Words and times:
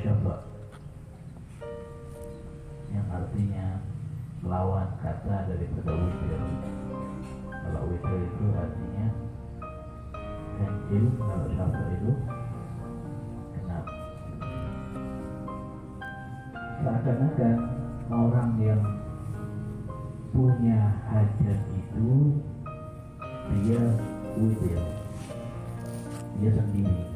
syafa 0.00 0.36
yang 2.92 3.06
artinya 3.12 3.66
lawan 4.44 4.88
kata 5.04 5.48
dari 5.48 5.66
kata 5.76 5.92
witir 5.92 6.40
kalau 7.50 7.82
witir 7.92 8.20
itu 8.24 8.44
artinya 8.56 9.06
ganjil 10.56 11.04
kalau 11.20 11.46
syafa 11.52 11.82
itu 11.92 12.12
genap. 13.56 13.84
Seakan-akan 16.82 17.56
orang 18.10 18.50
yang 18.58 18.82
punya 20.32 20.80
hajat 21.12 21.60
itu 21.76 22.10
dia 23.52 23.82
witir 24.40 24.80
dia 26.40 26.50
sendiri 26.56 27.11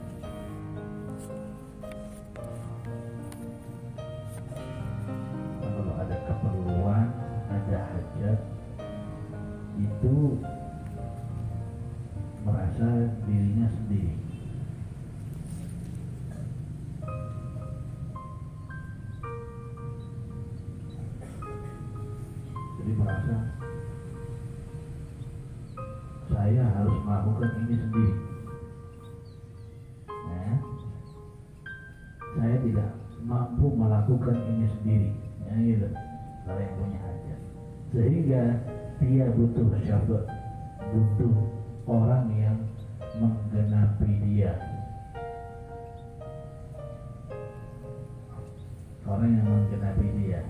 Saya 32.37 32.57
tidak 32.61 32.91
mampu 33.25 33.73
melakukan 33.73 34.37
ini 34.37 34.69
sendiri. 34.77 35.11
Ya, 35.49 35.53
gitu. 35.57 35.89
Kalau 36.45 36.61
yang 36.61 36.75
punya 36.77 36.99
hajat. 37.01 37.41
Sehingga 37.97 38.43
dia 39.01 39.25
butuh 39.33 39.67
syabat, 39.89 40.25
butuh 40.93 41.35
orang 41.89 42.29
yang 42.37 42.59
menggenapi 43.17 44.11
dia. 44.29 44.53
Orang 49.09 49.31
yang 49.33 49.47
menggenapi 49.49 50.07
dia. 50.21 50.41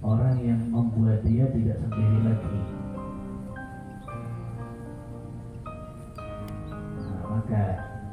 Orang 0.00 0.36
yang 0.40 0.60
membuat 0.72 1.20
dia 1.26 1.44
tidak 1.52 1.78
sendiri 1.84 2.18
lagi. 2.24 2.58
Nah, 6.96 7.22
maka 7.28 7.64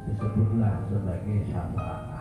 disebutlah 0.09 0.75
sebagai 0.89 1.38
syafaat 1.47 2.12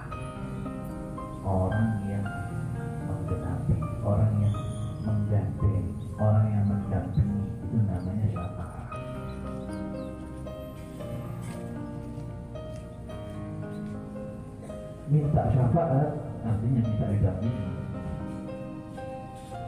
minta 15.42 15.58
syafaat 15.58 16.10
artinya 16.46 16.80
minta 16.86 17.06
didampingi 17.10 17.66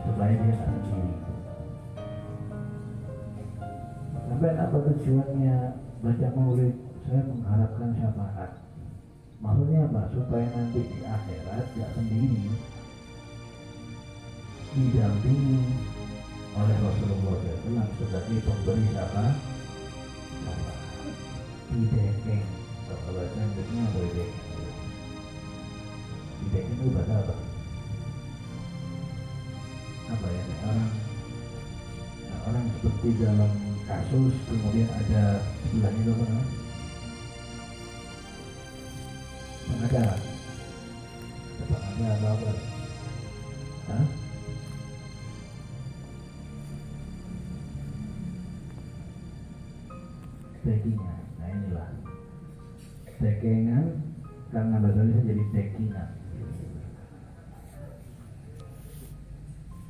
supaya 0.06 0.34
dia 0.38 0.54
tak 0.54 0.70
sendiri 0.70 1.14
sampai 4.30 4.52
apa 4.54 4.76
tujuannya 4.78 5.56
baca 5.98 6.28
maulid? 6.38 6.74
Saya 7.04 7.20
mengharapkan 7.26 7.90
syafaat. 7.98 8.50
Maksudnya 9.42 9.78
apa? 9.90 10.02
Supaya 10.14 10.46
nanti 10.54 10.80
di 10.80 10.98
akhirat 11.04 11.64
tidak 11.74 11.90
sendiri 11.98 12.46
didampingi 14.74 15.58
oleh 16.54 16.76
Rasulullah 16.86 17.34
SAW 17.34 17.86
sebagai 17.98 18.38
pemberi 18.46 18.84
syafaat. 18.94 19.36
Syafaat 20.38 20.78
didekeng 21.74 22.46
kalau 22.86 23.10
bahasa 23.10 23.38
Inggrisnya 23.42 23.84
boleh 23.90 24.28
didekeng 26.44 26.76
itu 26.76 26.92
bahasa 26.92 27.14
apa 27.24 27.34
apa 30.04 30.26
ya 30.28 30.40
kayak 30.44 30.62
orang 30.68 30.90
nah, 32.28 32.40
orang 32.52 32.64
seperti 32.76 33.08
dalam 33.16 33.52
kasus 33.88 34.34
kemudian 34.48 34.88
ada 34.92 35.22
sebelahnya 35.64 36.00
itu 36.04 36.12
apa 36.12 36.24
pengacara 39.64 40.14
pengacara 41.64 42.12
atau 42.12 42.28
apa 42.36 42.50
Hah? 43.84 44.06
Dekingan, 50.64 51.20
nah 51.36 51.48
inilah. 51.52 51.90
Dekengan 53.20 54.00
karena 54.48 54.76
bahasa 54.80 55.04
Indonesia 55.04 55.28
jadi 55.28 55.44
dekingan 55.52 56.08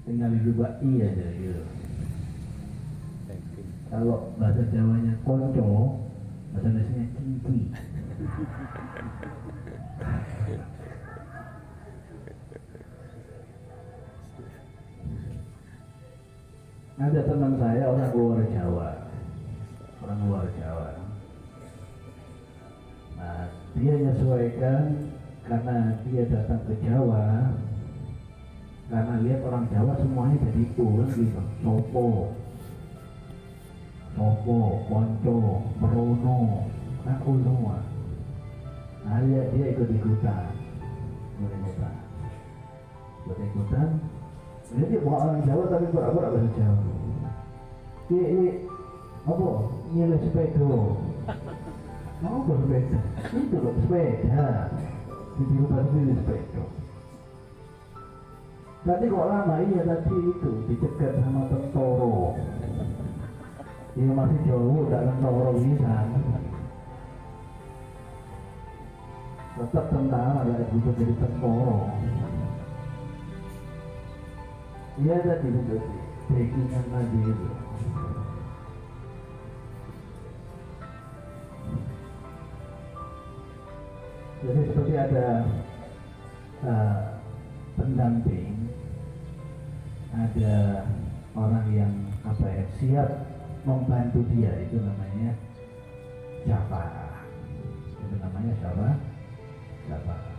tinggal 0.04 0.28
dirubah 0.36 0.72
i 0.84 0.90
aja 1.00 1.26
gitu 1.40 1.64
kalau 3.88 4.36
bahasa 4.36 4.62
Jawanya 4.68 5.16
konco 5.24 5.68
bahasa 6.52 6.68
Indonesia 6.68 7.04
kinki 7.16 7.58
ada 16.94 17.20
teman 17.26 17.58
saya 17.58 17.84
orang 17.90 18.12
luar 18.14 18.40
Jawa. 18.48 18.90
Orang 19.98 20.20
luar 20.30 20.46
Jawa. 20.56 20.88
Nah 23.18 23.50
dia 23.74 23.92
menyesuaikan 23.98 24.82
karena 25.44 25.78
dia 26.06 26.22
datang 26.30 26.62
ke 26.64 26.74
Jawa 26.86 27.50
karena 28.84 29.14
lihat 29.24 29.40
orang 29.48 29.64
Jawa 29.72 29.92
semuanya 29.96 30.36
jadi 30.44 30.62
kurang 30.76 31.10
gitu. 31.16 31.40
Sopo. 31.64 32.06
Sopo 34.12 34.56
konco 34.92 35.36
merono 35.80 36.68
aku 37.08 37.30
semua. 37.40 37.80
Nah 39.04 39.20
dia, 39.24 39.40
dia 39.56 39.66
ikut 39.72 39.88
ikutan. 39.88 40.52
Ikut 41.40 41.52
ikutan. 41.64 41.94
Ikut 43.24 43.38
ikutan. 43.40 43.88
Jadi 44.74 44.94
bukan 45.00 45.20
orang 45.20 45.40
Jawa 45.48 45.64
tapi 45.72 45.86
pura-pura 45.88 46.28
bahasa 46.32 46.50
Jawa. 46.56 46.94
Iya 48.12 48.26
iya. 48.36 48.52
Apa? 49.24 49.48
Iya 49.96 50.04
sepeda. 50.20 50.76
Mau 52.20 52.40
bersepeda 52.44 53.00
itu 53.32 53.56
loh 53.56 53.74
sepeda. 53.80 54.48
Di 55.34 55.42
rumah 55.56 55.82
sendiri 55.88 56.14
sepeda 56.20 56.83
Tadi 58.84 59.08
kok 59.08 59.24
lama 59.32 59.64
iya 59.64 59.80
tadi 59.80 60.12
itu 60.12 60.50
dicegat 60.68 61.16
sama 61.24 61.48
tentoro. 61.48 62.36
Iya 63.96 64.12
masih 64.12 64.38
jauh, 64.44 64.84
tidak 64.84 65.08
tentoro 65.08 65.56
bisa. 65.56 65.94
Tetap 69.56 69.84
tentara 69.88 70.44
lah 70.44 70.60
itu 70.68 70.88
jadi 71.00 71.14
tentoro. 71.16 71.88
Iya 75.00 75.16
tadi 75.32 75.48
itu 75.48 75.76
backingan 76.28 76.84
tadi 76.92 77.18
itu. 77.24 77.48
Jadi 84.44 84.60
seperti 84.68 84.92
ada 84.92 85.26
uh, 86.68 87.00
pendamping 87.80 88.53
ada 90.14 90.86
orang 91.34 91.66
yang 91.74 91.92
apa 92.22 92.46
ya 92.46 92.64
siap 92.78 93.10
membantu 93.66 94.22
dia 94.30 94.52
itu 94.62 94.78
namanya 94.78 95.34
syafaat 96.46 97.26
itu 97.98 98.14
namanya 98.22 98.52
syafaat 98.62 98.98
syafaat. 99.90 100.32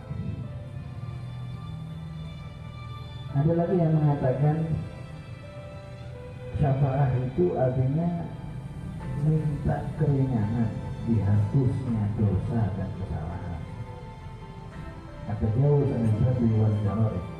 Ada 3.36 3.52
lagi 3.52 3.76
yang 3.76 3.92
mengatakan 3.92 4.56
syafaat 6.56 7.10
itu 7.20 7.52
artinya 7.52 8.10
minta 9.28 9.76
keringanan 10.00 10.72
dihapusnya 11.04 12.02
dosa 12.16 12.60
dan 12.80 12.90
kesalahan. 12.96 13.60
Kata 15.28 15.46
jauh 15.52 15.84
dan 15.84 16.02
wal 16.56 17.35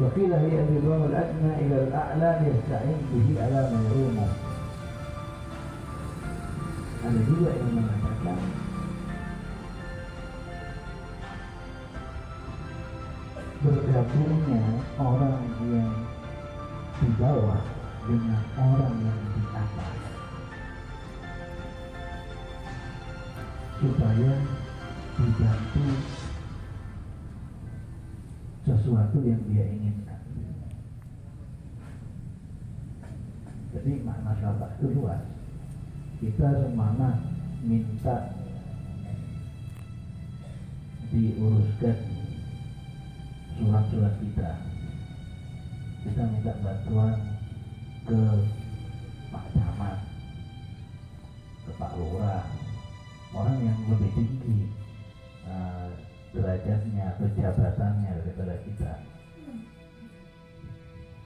وقيل 0.00 0.32
هي 0.32 0.54
الرضوان 0.62 1.02
الأدنى 1.10 1.52
إلى 1.62 1.76
الأعلى 1.84 2.30
يستعين 2.48 3.00
به 3.12 3.26
على 3.42 3.60
ما 3.70 3.78
يرومه 3.90 4.28
ada 7.02 7.18
juga 7.26 7.50
yang 7.50 7.82
mengatakan 7.82 8.38
bergabungnya 13.58 14.62
orang 15.02 15.42
yang 15.66 15.90
di 17.02 17.08
bawah 17.18 17.62
dengan 18.06 18.42
orang 18.54 18.94
yang 19.02 19.18
di 19.34 19.42
atas 19.50 19.98
supaya 23.82 24.32
dibantu 25.18 25.84
sesuatu 28.67 29.23
yang 29.23 29.39
dia 29.47 29.63
inginkan. 29.63 30.19
Jadi 33.71 34.03
makna 34.03 34.35
syafaat 34.43 34.75
itu 34.75 34.87
luas. 34.91 35.23
Kita 36.19 36.67
semana 36.67 37.23
minta 37.63 38.35
diuruskan 41.07 41.97
surat-surat 43.55 44.13
kita. 44.19 44.51
Kita 46.03 46.21
minta 46.27 46.51
bantuan 46.59 47.15
ke 48.03 48.21
Pak 49.31 49.45
Camat, 49.55 49.99
ke 51.63 51.71
Pak 51.79 51.91
Lurah, 51.95 52.43
orang 53.31 53.57
yang 53.63 53.79
lebih 53.87 54.11
tinggi 54.11 54.76
derajatnya 56.37 57.17
atau 57.17 57.27
jabatannya 57.33 58.11
daripada 58.21 58.55
kita. 58.61 58.93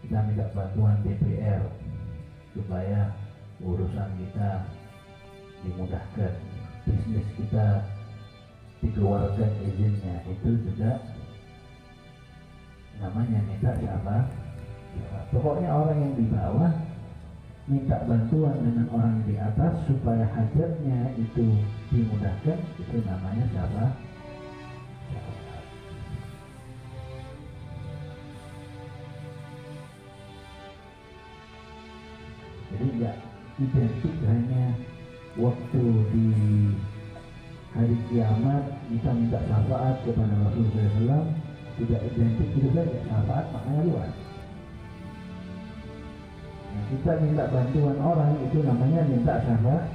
Kita 0.01 0.17
minta 0.23 0.47
bantuan 0.55 0.97
DPR 1.03 1.61
supaya 2.55 3.11
urusan 3.59 4.09
kita 4.17 4.49
dimudahkan. 5.67 6.33
Bisnis 6.81 7.27
kita 7.37 7.85
dikeluarkan 8.81 9.51
izinnya 9.69 10.25
itu 10.25 10.49
juga 10.65 10.97
namanya 12.97 13.39
minta 13.45 13.71
siapa? 13.77 14.17
Pokoknya 15.29 15.69
orang 15.69 15.97
yang 16.01 16.13
di 16.17 16.25
bawah 16.27 16.73
minta 17.69 18.03
bantuan 18.09 18.57
dengan 18.65 18.89
orang 18.91 19.21
di 19.23 19.37
atas 19.37 19.85
supaya 19.85 20.25
hajatnya 20.25 21.13
itu 21.15 21.45
dimudahkan 21.93 22.57
itu 22.81 22.97
namanya 23.05 23.45
siapa 23.53 23.85
jadi 32.81 32.97
nggak 32.97 33.17
identik 33.61 34.15
hanya 34.25 34.73
waktu 35.37 35.83
di 36.09 36.25
hari 37.77 37.93
kiamat 38.09 38.73
kita 38.89 39.09
minta 39.13 39.37
syafaat 39.45 40.01
kepada 40.01 40.33
Rasulullah 40.49 40.89
SAW 40.97 41.25
tidak 41.77 42.01
identik 42.09 42.49
itu 42.57 42.69
saja 42.73 42.97
syafaat 43.05 43.45
maknanya 43.53 43.81
luas 43.85 44.13
nah, 46.73 46.83
kita 46.89 47.11
minta 47.21 47.43
bantuan 47.53 47.97
orang 48.01 48.33
itu 48.49 48.57
namanya 48.65 49.01
minta 49.05 49.33
syafaat 49.45 49.85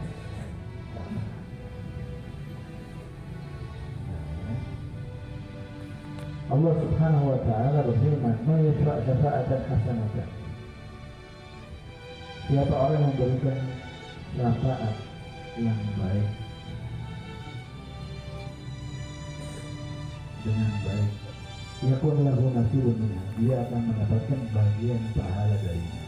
Allah 6.47 6.79
Subhanahu 6.79 7.35
wa 7.35 7.43
taala 7.43 7.83
berfirman, 7.91 8.39
"Man 8.47 8.71
yashfa' 8.71 9.03
syafa'atan 9.03 9.61
hasanatan." 9.67 10.46
Siapa 12.47 12.71
orang 12.79 13.03
yang 13.03 13.11
memberikan 13.11 13.59
syafaat 14.39 14.95
yang 15.59 15.81
baik 15.99 16.29
dengan 20.47 20.73
baik, 20.87 21.13
ia 21.83 21.97
pun 21.99 22.23
lahu 22.23 22.47
nasibun 22.55 23.03
Dia 23.43 23.67
akan 23.67 23.81
mendapatkan 23.91 24.41
bagian 24.55 25.03
pahala 25.19 25.57
darinya. 25.59 26.05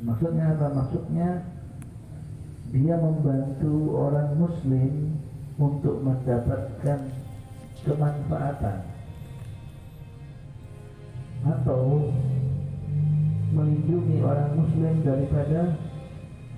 Maksudnya 0.00 0.44
apa? 0.56 0.66
Maksudnya 0.72 1.28
dia 2.72 2.96
membantu 2.96 3.76
orang 4.00 4.32
muslim 4.40 5.20
untuk 5.60 6.00
mendapatkan 6.00 7.00
kemanfaatan. 7.86 8.78
Atau 11.42 12.10
melindungi 13.52 14.22
orang 14.22 14.54
muslim 14.56 14.94
daripada 15.02 15.74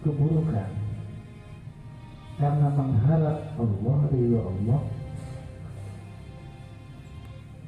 keburukan. 0.04 0.70
Karena 2.34 2.68
mengharap 2.74 3.38
Allah 3.56 3.98
ridho 4.10 4.40
Allah 4.42 4.82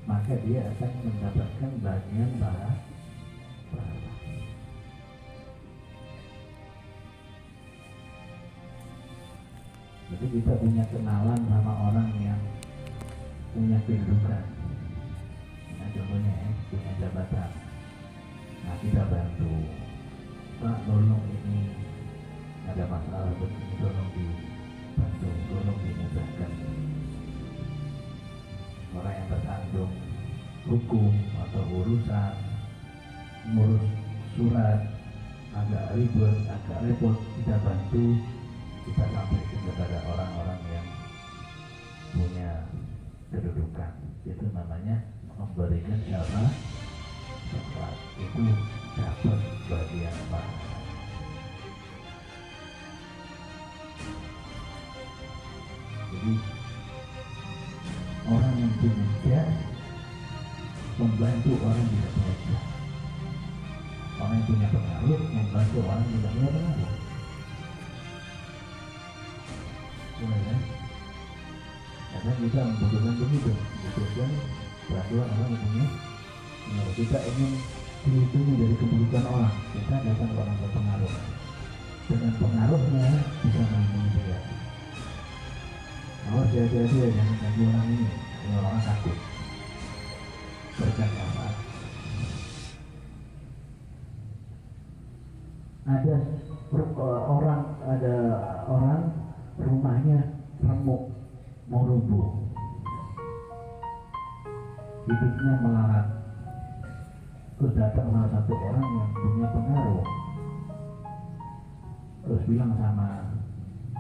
maka 0.06 0.38
dia 0.47 0.62
akan 0.70 0.91
mendapatkan 1.03 1.70
bagian 1.82 2.31
pahala. 2.38 2.75
Jadi 10.06 10.26
kita 10.38 10.53
punya 10.62 10.87
kenalan 10.87 11.41
sama 11.50 11.73
orang 11.91 12.11
yang 12.23 12.38
kehidupan 13.87 14.44
nah 15.79 15.89
contohnya 15.94 16.32
ya 16.34 16.51
punya 16.67 16.93
jabatan. 16.99 17.51
Nah 18.67 18.75
kita 18.82 19.03
bantu. 19.06 19.55
Pak 20.56 20.77
tolong 20.89 21.25
ini 21.31 21.69
ada 22.67 22.84
masalah 22.91 23.31
begini 23.39 23.77
tolong 23.79 24.08
dibantu 24.17 25.29
tolong 25.53 25.79
dimudahkan 25.84 26.53
orang 28.96 29.15
yang 29.15 29.29
tersandung 29.29 29.93
hukum 30.65 31.13
atau 31.44 31.63
urusan 31.77 32.32
ngurus 33.53 33.87
surat 34.34 34.81
agak 35.53 35.87
ribet 35.94 36.37
agak 36.49 36.79
repot 36.89 37.17
kita 37.37 37.56
bantu 37.60 38.05
kita 38.89 39.05
sampaikan 39.13 39.60
kepada 39.60 39.99
orang-orang 40.08 40.45
kedudukan. 43.36 43.90
Itu 44.24 44.44
namanya 44.56 45.05
memberikan 45.36 46.00
siapa 46.08 46.43
coklat 47.52 47.94
itu 48.19 48.43
dapat 48.96 49.40
bagian 49.69 50.16
pahala 50.32 50.76
jadi 56.08 56.32
orang 58.26 58.55
yang 58.56 58.72
punya 58.81 59.43
membantu 60.96 61.52
orang 61.60 61.84
yang 61.84 61.90
tidak 61.93 62.12
punya 62.16 62.60
orang 64.16 64.32
yang 64.32 64.46
punya 64.48 64.69
pengaruh 64.72 65.20
membantu 65.36 65.78
orang 65.84 66.00
yang 66.00 66.16
tidak 66.16 66.32
punya 66.32 66.50
pengaruh. 66.50 66.94
Ya 70.16 70.76
karena 72.27 72.43
kita 72.43 72.59
membutuhkan 72.59 73.15
begitu. 73.23 73.51
Membutuhkan 73.55 74.31
bantuan 74.91 75.29
orang 75.31 75.51
yang 75.55 75.63
punya 75.63 75.87
kita 76.99 77.19
ingin 77.23 77.53
dilindungi 78.03 78.53
dari 78.59 78.75
keburukan 78.75 79.25
orang. 79.31 79.55
Kita 79.71 79.95
datang 80.03 80.31
ke 80.35 80.39
orang 80.43 80.56
berpengaruh. 80.59 81.15
Dengan 82.06 82.33
pengaruhnya 82.35 83.06
bisa 83.47 83.63
melindungi 83.63 84.11
dia. 84.27 84.39
Awas 86.27 86.51
hati-hati 86.51 86.97
ya 86.99 87.09
jangan 87.15 87.37
ganggu 87.39 87.63
orang 87.71 87.87
ini. 87.95 88.09
Ini 88.11 88.55
orang 88.59 88.83
takut. 88.83 89.19
Berkata 90.83 91.23
apa? 91.23 91.47
Ada 95.87 96.17
orang 97.06 97.63
ada 97.87 98.17
orang 98.67 99.03
rumahnya 99.63 100.19
remuk 100.67 101.16
merubuh 101.67 102.46
hidupnya 105.06 105.55
melarat. 105.63 106.06
Terus 107.56 107.73
datang 107.75 108.06
salah 108.13 108.31
satu 108.31 108.53
orang 108.53 108.87
yang 108.87 109.11
punya 109.17 109.46
pengaruh. 109.51 110.06
Terus 112.27 112.43
bilang 112.51 112.73
sama 112.75 113.08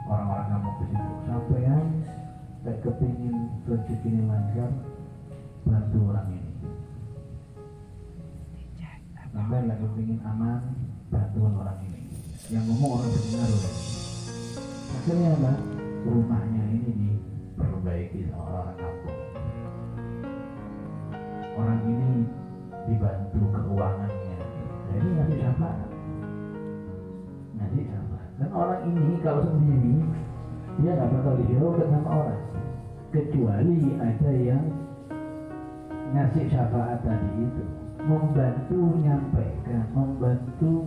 orang-orang 0.06 0.46
kampung 0.50 0.76
di 0.82 0.86
situ 0.90 1.12
sampean 1.26 1.84
kayak 2.66 2.78
kepingin 2.82 3.36
rezeki 3.70 4.08
ini 4.10 4.20
lancar 4.26 4.70
bantu 5.66 5.98
orang 6.10 6.28
ini. 6.34 6.52
Sampai 9.36 9.68
lagi 9.68 9.84
kepingin 9.84 10.20
aman 10.24 10.62
bantuan 11.12 11.52
orang 11.54 11.78
ini. 11.86 12.02
Yang 12.50 12.64
ngomong 12.72 12.90
orang 12.98 13.10
berpengaruh. 13.10 13.62
Akhirnya 14.96 15.28
apa? 15.38 15.52
Rumahnya 16.06 16.55
ini 18.06 18.22
diperbaiki 18.22 18.30
sama 18.30 18.44
orang 18.46 18.76
kampung 18.78 19.18
orang 21.56 21.80
ini 21.88 22.12
dibantu 22.86 23.40
keuangannya. 23.50 24.38
Jadi 24.92 25.08
ngasih 25.16 25.36
syafaat 25.42 25.88
ngasih 27.56 27.82
syafaat 27.88 28.30
dan 28.38 28.50
orang 28.52 28.82
ini 28.86 29.14
kalau 29.24 29.42
sendiri 29.42 29.96
dia 30.76 30.90
nggak 30.92 31.10
bakal 31.10 31.34
dihiraukan 31.40 31.88
sama 31.90 32.10
orang. 32.12 32.42
Kecuali 33.14 33.80
ada 33.96 34.30
yang 34.36 34.64
ngasih 36.12 36.44
syafaat 36.52 37.00
tadi 37.02 37.30
itu. 37.42 37.64
Membantu 38.06 38.78
menyampaikan 38.78 39.82
membantu 39.90 40.86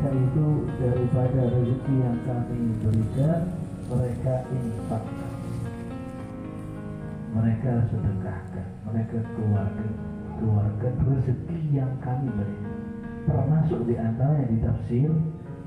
mereka 0.00 0.16
itu 0.16 0.46
daripada 0.80 1.40
rezeki 1.52 1.94
yang 2.00 2.16
kami 2.24 2.72
berikan 2.80 3.40
mereka 3.84 4.34
infak 4.48 5.04
mereka 7.36 7.72
sedekahkan 7.92 8.68
mereka 8.88 9.18
keluarkan 9.36 9.90
keluarkan 10.40 10.94
rezeki 11.04 11.58
yang 11.76 11.92
kami 12.00 12.32
berikan. 12.32 12.80
Termasuk 13.28 13.84
di 13.84 13.94
antaranya 14.00 14.48
di 14.48 14.56
tafsir 14.64 15.12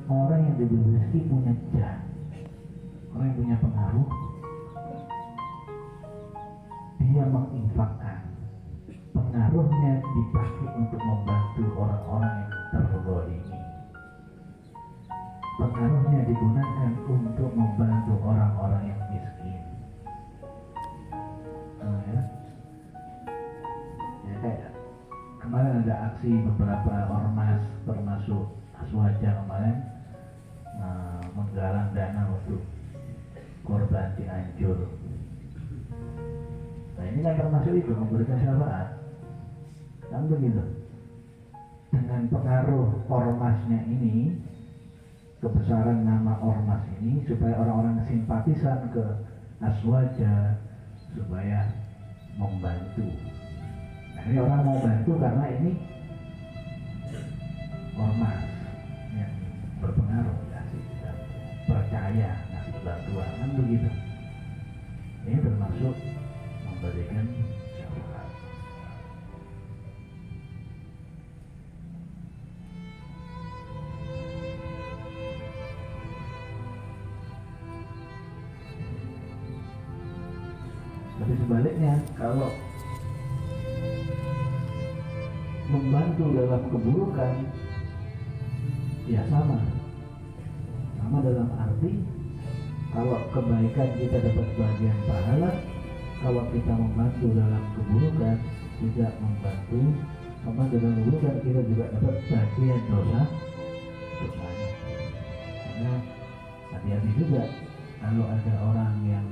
orang 0.10 0.42
yang 0.50 0.56
diberi 0.58 0.82
rezeki 0.82 1.20
punya 1.30 1.54
jah 1.78 1.96
orang 3.14 3.26
yang 3.30 3.38
punya 3.38 3.56
pengaruh. 3.62 4.10
Dia 7.06 7.24
menginfakkan. 7.30 8.20
Pengaruhnya 9.14 9.94
dipakai 10.02 10.68
untuk 10.74 11.02
membantu 11.06 11.64
orang-orang 11.78 12.34
yang 12.34 12.52
terzolimi 12.74 13.53
pengaruhnya 15.54 16.22
digunakan 16.26 16.92
untuk 17.06 17.50
membantu 17.54 18.14
orang-orang 18.26 18.90
yang 18.90 19.02
miskin 19.14 19.62
nah, 21.78 22.02
ya. 22.10 22.22
ya 24.34 24.70
kemarin 25.38 25.86
ada 25.86 25.96
aksi 26.10 26.32
beberapa 26.50 26.94
ormas 27.10 27.62
termasuk 27.86 28.46
Aswaja 28.82 29.30
kemarin 29.46 29.78
nah, 30.82 31.22
menggalang 31.38 31.94
dana 31.94 32.34
untuk 32.34 32.62
korban 33.62 34.12
Cianjur 34.18 34.90
Nah 36.94 37.06
ini 37.12 37.20
kan 37.26 37.36
termasuk 37.36 37.74
itu 37.76 37.92
memberikan 37.92 38.40
syafaat. 38.40 38.88
Kan 40.08 40.30
begitu. 40.30 40.64
Dengan 41.92 42.22
pengaruh 42.32 42.90
ormasnya 43.12 43.80
ini, 43.86 44.40
kebesaran 45.44 46.08
nama 46.08 46.40
ormas 46.40 46.80
ini 47.04 47.20
supaya 47.28 47.60
orang-orang 47.60 48.00
simpatisan 48.08 48.88
ke 48.96 49.04
Aswaja 49.60 50.56
supaya 51.12 51.68
membantu. 52.40 53.12
Nah, 54.16 54.24
ini 54.24 54.38
orang 54.40 54.62
mau 54.64 54.80
bantu 54.80 55.12
karena 55.20 55.46
ini 55.60 55.72
ormas 58.00 58.40
yang 59.20 59.34
berpengaruh 59.84 60.40
kasih 60.48 60.84
percaya 61.68 62.32
ngasih 62.48 62.80
bantuan 62.88 63.32
kan 63.44 63.50
begitu. 63.60 63.92
Ini 65.28 65.38
termasuk 65.44 65.96
memberikan 66.72 67.26
Tapi 81.20 81.34
sebaliknya, 81.38 81.94
kalau 82.18 82.50
membantu 85.70 86.26
dalam 86.34 86.62
keburukan, 86.70 87.34
ya 89.06 89.22
sama. 89.30 89.60
Sama 90.98 91.18
dalam 91.22 91.50
arti, 91.60 91.92
kalau 92.94 93.18
kebaikan 93.34 93.90
kita 93.98 94.18
dapat 94.22 94.48
bagian 94.58 94.98
pahala, 95.06 95.52
kalau 96.24 96.44
kita 96.54 96.74
membantu 96.74 97.28
dalam 97.36 97.64
keburukan 97.76 98.38
tidak 98.82 99.14
membantu. 99.20 99.82
Membantu 100.44 100.76
dalam 100.82 100.98
keburukan 101.02 101.36
kita 101.44 101.62
juga 101.68 101.86
dapat 101.94 102.16
bagian 102.30 102.82
dosa. 102.92 103.22
Dosanya 104.24 104.70
karena 105.74 106.00
hati-hati 106.72 107.12
juga 107.18 107.44
kalau 108.00 108.26
ada 108.30 108.54
orang 108.72 108.94
yang 109.04 109.28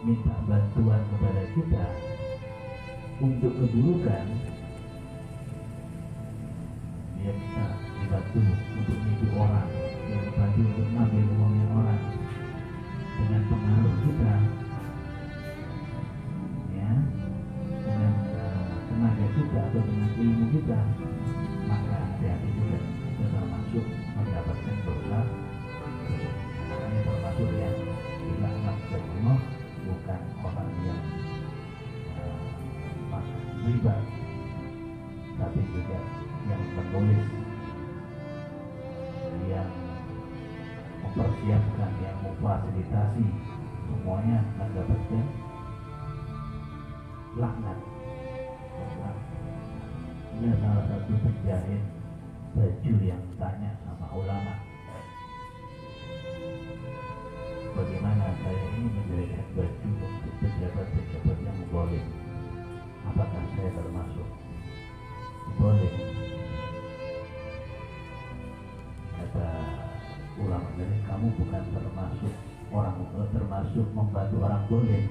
minta 0.00 0.36
bantuan 0.48 1.02
kepada 1.12 1.42
kita 1.52 1.84
untuk 3.20 3.52
keburukan 3.52 4.26
dia 7.20 7.32
minta 7.36 7.66
dibantu 8.00 8.40
untuk 8.80 8.96
nipu 8.96 9.26
orang 9.36 9.68
dia 10.10 10.26
dibantu 10.26 10.60
untuk 10.66 10.86
ngambil 10.90 11.24
uangnya 11.38 11.66
orang. 11.70 12.02
Dengan 13.20 13.42
pengaruh 13.46 13.96
kita 14.00 14.34
dengan 16.66 16.98
uh, 17.86 18.70
tenaga 18.88 19.26
kita 19.36 19.58
atau 19.70 19.82
dengan 19.86 20.10
ilmu 20.18 20.46
kita 20.56 20.80
maka 21.70 21.94
hati-hati 21.94 22.48
juga. 22.58 22.78
Kita 22.80 23.24
termasuk 23.30 23.86
mendapatkan 24.18 24.76
dosa 24.82 25.20
makanya 26.70 27.00
termasuk 27.06 27.48
yang 27.54 27.79
riba 33.80 33.96
tapi 35.40 35.60
juga 35.72 35.98
yang 36.52 36.64
menulis 36.76 37.24
yang 39.48 39.72
mempersiapkan 41.00 41.92
yang 42.04 42.16
memfasilitasi 42.20 43.24
semuanya 43.88 44.44
mendapatkan 44.60 45.26
laknat. 47.40 47.78
Ini 50.36 50.50
salah 50.60 50.84
satu 50.84 51.12
penjahit 51.24 51.82
baju 52.52 52.94
yang 53.00 53.24
tanya 53.40 53.72
sama 53.80 54.12
ulama 54.12 54.69
termasuk 73.28 73.86
membantu 73.92 74.36
orang 74.40 74.62
boleh. 74.70 75.02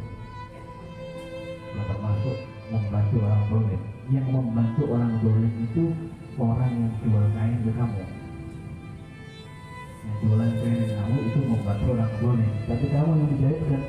Termasuk 1.70 2.38
membantu 2.74 3.16
orang 3.22 3.44
boleh. 3.50 3.80
Yang 4.10 4.28
membantu 4.34 4.84
orang 4.90 5.14
boleh 5.22 5.52
itu 5.70 5.84
orang 6.42 6.72
yang 6.74 6.94
jual 7.06 7.26
kain 7.38 7.58
ke 7.62 7.72
kamu. 7.78 8.04
Yang 10.02 10.16
jualan 10.26 10.52
kain 10.58 10.78
ke 10.82 10.88
kamu 10.98 11.18
itu 11.30 11.40
membantu 11.46 11.86
orang 11.94 12.14
boleh. 12.18 12.50
Tapi 12.66 12.86
kamu 12.90 13.12
yang 13.14 13.30
dijahitkan. 13.38 13.84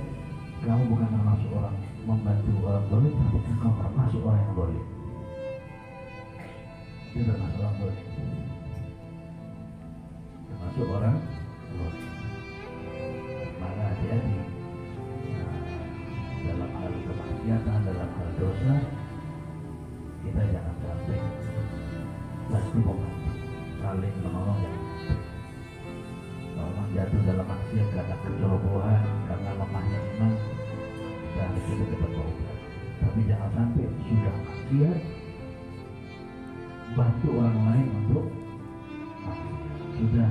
Kamu 0.61 0.83
bukan 0.93 1.09
termasuk 1.09 1.51
orang 1.57 1.77
membantu 2.05 2.53
orang 2.65 2.85
boleh 2.89 3.13
tapi 3.17 3.39
kamu 3.49 3.75
termasuk 3.81 4.21
orang 4.25 4.41
yang 4.45 4.55
boleh. 4.57 4.83
Itu 7.17 7.23
termasuk 7.25 7.61
orang 7.65 7.77
boleh. 7.81 7.99
Termasuk 10.49 10.87
orang 10.89 11.17
boleh 11.71 12.10
hati-hati 14.01 14.33
Nah, 15.31 15.61
dalam 16.41 16.71
hal 16.73 16.93
kemaksiatan 17.05 17.79
dalam 17.85 18.11
hal 18.17 18.29
dosa 18.41 18.75
kita 20.25 20.41
jangan 20.41 20.77
sampai 20.81 21.21
pasti 22.49 22.79
membantu 22.81 23.31
saling 23.81 24.17
menolong 24.25 24.61
yang 24.65 24.81
orang 26.61 26.89
jatuh 26.97 27.21
dalam 27.29 27.45
maksiat 27.45 27.89
karena 27.93 28.17
kecerobohan 28.25 29.05
karena 29.29 29.51
lemahnya 29.61 29.99
iman 30.17 30.33
kita 31.21 31.41
harus 31.45 31.65
cepat 31.69 32.11
berobat 32.11 32.57
tapi 33.05 33.21
jangan 33.29 33.51
sampai 33.53 33.85
sudah 33.85 34.35
maksiat 34.49 35.01
bantu 36.97 37.29
orang 37.37 37.59
lain 37.69 37.89
untuk 38.01 38.27
maksiat. 39.29 39.93
sudah 40.01 40.31